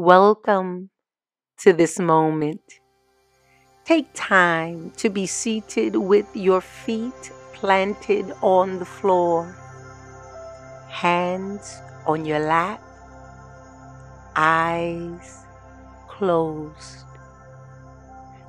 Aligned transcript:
Welcome 0.00 0.90
to 1.58 1.72
this 1.72 1.98
moment. 1.98 2.60
Take 3.84 4.06
time 4.14 4.92
to 4.96 5.10
be 5.10 5.26
seated 5.26 5.96
with 5.96 6.24
your 6.36 6.60
feet 6.60 7.32
planted 7.52 8.32
on 8.40 8.78
the 8.78 8.84
floor, 8.84 9.56
hands 10.88 11.78
on 12.06 12.24
your 12.24 12.38
lap, 12.38 12.80
eyes 14.36 15.42
closed. 16.06 17.04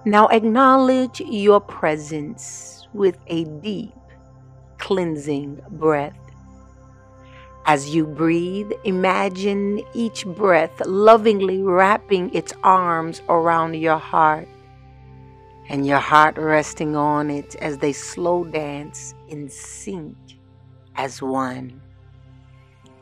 Now 0.05 0.27
acknowledge 0.27 1.19
your 1.19 1.61
presence 1.61 2.87
with 2.93 3.17
a 3.25 3.45
deep 3.45 3.95
cleansing 4.77 5.63
breath. 5.71 6.28
As 7.69 7.93
you 7.93 8.07
breathe, 8.07 8.71
imagine 8.83 9.83
each 9.93 10.25
breath 10.25 10.81
lovingly 10.87 11.61
wrapping 11.61 12.33
its 12.33 12.51
arms 12.63 13.21
around 13.29 13.75
your 13.75 13.99
heart 13.99 14.47
and 15.69 15.85
your 15.85 15.99
heart 15.99 16.35
resting 16.39 16.95
on 16.95 17.29
it 17.29 17.53
as 17.57 17.77
they 17.77 17.93
slow 17.93 18.43
dance 18.43 19.13
in 19.27 19.49
sync 19.49 20.17
as 20.95 21.21
one. 21.21 21.79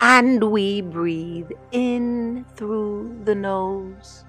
And 0.01 0.51
we 0.51 0.81
breathe 0.81 1.51
in 1.71 2.45
through 2.57 3.21
the 3.23 3.35
nose, 3.35 4.25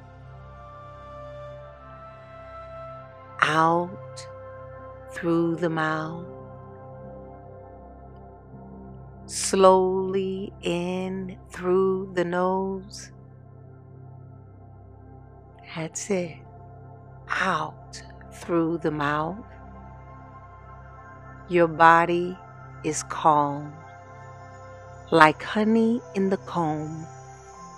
out 3.40 4.24
through 5.10 5.56
the 5.56 5.68
mouth 5.68 6.37
slowly 9.28 10.50
in 10.62 11.38
through 11.50 12.10
the 12.14 12.24
nose. 12.24 13.12
That's 15.76 16.08
it. 16.10 16.36
Out 17.28 18.02
through 18.32 18.78
the 18.78 18.90
mouth. 18.90 19.44
Your 21.50 21.68
body 21.68 22.36
is 22.84 23.02
calm. 23.04 23.72
Like 25.10 25.42
honey 25.42 26.00
in 26.14 26.30
the 26.30 26.36
comb, 26.38 27.06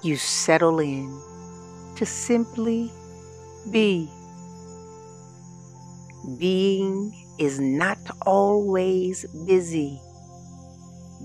you 0.03 0.17
settle 0.17 0.79
in 0.79 1.09
to 1.97 2.07
simply 2.07 2.91
be. 3.73 4.09
Being 6.39 7.13
is 7.39 7.59
not 7.59 7.99
always 8.25 9.27
busy 9.47 10.01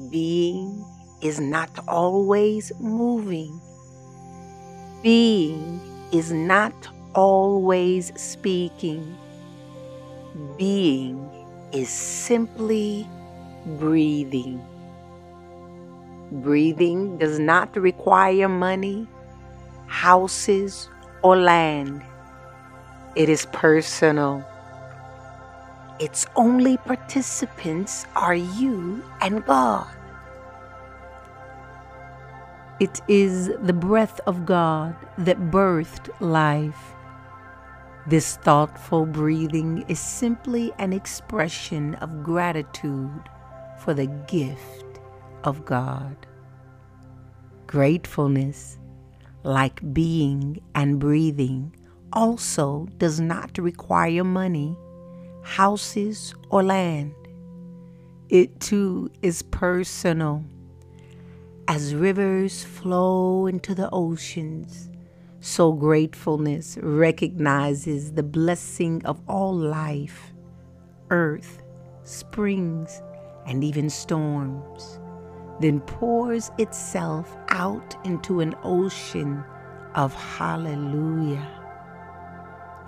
being 0.09 0.85
is 1.21 1.39
not 1.39 1.69
always 1.87 2.71
moving. 2.79 3.61
Being 5.01 5.79
is 6.11 6.31
not 6.31 6.73
always 7.13 8.11
speaking. 8.19 9.17
Being 10.57 11.29
is 11.71 11.89
simply 11.89 13.07
breathing. 13.79 14.63
Breathing 16.31 17.17
does 17.17 17.39
not 17.39 17.75
require 17.77 18.49
money, 18.49 19.07
houses, 19.87 20.89
or 21.23 21.37
land. 21.37 22.01
It 23.15 23.29
is 23.29 23.45
personal. 23.53 24.43
Its 25.97 26.25
only 26.35 26.75
participants 26.77 28.05
are 28.15 28.35
you 28.35 29.01
and 29.21 29.45
God. 29.45 29.87
It 32.81 32.99
is 33.07 33.51
the 33.61 33.71
breath 33.71 34.19
of 34.27 34.45
God 34.45 34.93
that 35.17 35.39
birthed 35.49 36.09
life. 36.19 36.93
This 38.07 38.35
thoughtful 38.35 39.05
breathing 39.05 39.85
is 39.87 39.99
simply 39.99 40.73
an 40.79 40.91
expression 40.91 41.95
of 41.95 42.23
gratitude 42.23 43.29
for 43.79 43.93
the 43.93 44.07
gift 44.27 44.99
of 45.45 45.63
God. 45.63 46.17
Gratefulness, 47.67 48.77
like 49.43 49.93
being 49.93 50.59
and 50.75 50.99
breathing, 50.99 51.73
also 52.11 52.87
does 52.97 53.21
not 53.21 53.57
require 53.57 54.25
money 54.25 54.77
houses, 55.45 56.33
or 56.49 56.63
land. 56.63 57.13
It 58.29 58.59
too 58.59 59.11
is 59.21 59.43
personal. 59.43 60.43
As 61.67 61.93
rivers 61.93 62.63
flow 62.63 63.45
into 63.45 63.75
the 63.75 63.89
oceans, 63.91 64.89
so 65.41 65.71
gratefulness 65.71 66.79
recognizes 66.81 68.13
the 68.13 68.23
blessing 68.23 69.05
of 69.05 69.21
all 69.27 69.53
life, 69.55 70.33
earth, 71.11 71.61
springs, 72.03 73.01
and 73.45 73.63
even 73.63 73.89
storms, 73.89 74.99
then 75.59 75.79
pours 75.81 76.51
itself 76.57 77.37
out 77.49 77.95
into 78.03 78.39
an 78.39 78.55
ocean 78.63 79.43
of 79.93 80.11
hallelujah 80.15 81.64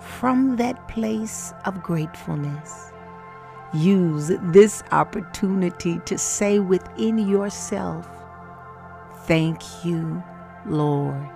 from 0.00 0.56
that 0.56 0.88
place 0.88 1.52
of 1.64 1.82
gratefulness. 1.82 2.92
Use 3.74 4.32
this 4.44 4.82
opportunity 4.92 5.98
to 6.06 6.16
say 6.16 6.58
within 6.58 7.18
yourself, 7.18 8.08
Thank 9.26 9.60
you, 9.84 10.22
Lord, 10.64 11.28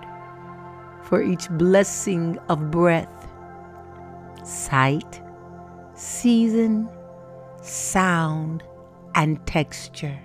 for 1.03 1.21
each 1.21 1.47
blessing 1.51 2.39
of 2.49 2.71
breath, 2.71 3.27
sight, 4.43 5.21
season, 5.93 6.89
sound, 7.61 8.63
and 9.13 9.45
texture, 9.45 10.19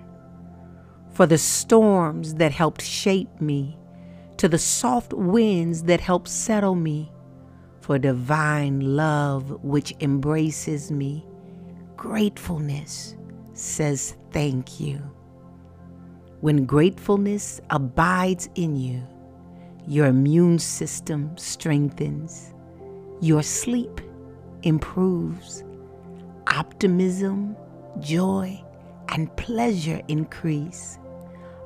for 1.11 1.27
the 1.27 1.37
storms 1.37 2.33
that 2.35 2.51
helped 2.51 2.81
shape 2.81 3.39
me, 3.39 3.77
to 4.37 4.47
the 4.47 4.57
soft 4.57 5.13
winds 5.13 5.83
that 5.83 6.01
helped 6.01 6.29
settle 6.29 6.75
me 6.75 7.11
for 7.89 7.97
divine 7.97 8.95
love 8.95 9.49
which 9.63 9.95
embraces 9.99 10.91
me. 10.91 11.25
Gratefulness 11.97 13.15
says 13.53 14.15
thank 14.29 14.79
you. 14.79 15.01
When 16.41 16.65
gratefulness 16.67 17.59
abides 17.71 18.47
in 18.53 18.75
you, 18.75 19.01
your 19.87 20.05
immune 20.05 20.59
system 20.59 21.35
strengthens, 21.35 22.53
your 23.21 23.41
sleep 23.41 24.01
improves, 24.61 25.63
optimism, 26.45 27.57
joy, 27.99 28.63
and 29.15 29.35
pleasure 29.35 29.99
increase, 30.07 30.99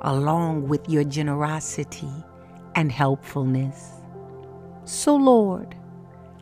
along 0.03 0.69
with 0.69 0.87
your 0.87 1.03
generosity 1.03 2.13
and 2.75 2.93
helpfulness. 2.93 3.91
So, 4.85 5.17
Lord, 5.17 5.75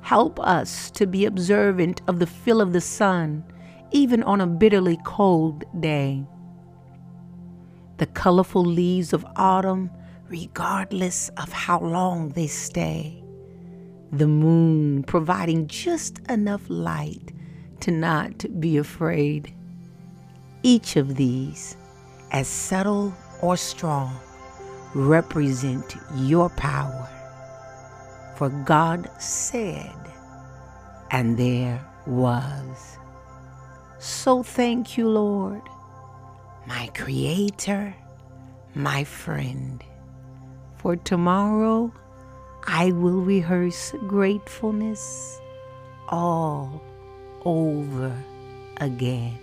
Help 0.02 0.40
us 0.40 0.92
to 0.92 1.06
be 1.06 1.26
observant 1.26 2.02
of 2.08 2.20
the 2.20 2.28
fill 2.28 2.60
of 2.60 2.74
the 2.74 2.82
sun, 2.82 3.44
even 3.92 4.24
on 4.24 4.42
a 4.42 4.48
bitterly 4.48 5.00
cold 5.06 5.64
day. 5.80 6.26
The 7.98 8.08
colorful 8.08 8.66
leaves 8.66 9.14
of 9.14 9.26
autumn, 9.36 9.92
regardless 10.28 11.30
of 11.38 11.52
how 11.52 11.80
long 11.80 12.30
they 12.30 12.48
stay. 12.48 13.24
The 14.12 14.28
moon 14.28 15.04
providing 15.04 15.68
just 15.68 16.20
enough 16.30 16.64
light 16.68 17.32
to 17.82 17.92
not 17.92 18.44
be 18.60 18.78
afraid. 18.78 19.54
Each 20.64 20.96
of 20.96 21.16
these, 21.16 21.78
as 22.32 22.48
subtle 22.48 23.14
or 23.42 23.56
strong, 23.56 24.20
represent 24.94 25.96
your 26.16 26.50
power 26.50 27.08
for 28.41 28.49
God 28.66 29.08
said, 29.22 29.93
and 31.11 31.38
there 31.38 31.79
was. 32.08 32.97
So 33.99 34.41
thank 34.41 34.97
you, 34.97 35.08
Lord, 35.08 35.61
my 36.66 36.90
Creator, 36.96 37.93
my 38.73 39.03
friend. 39.03 39.84
For 40.78 40.96
tomorrow 40.96 41.93
I 42.66 42.91
will 42.93 43.22
rehearse 43.22 43.93
gratefulness 44.08 45.40
all 46.09 46.82
over 47.46 48.11
again. 48.78 49.37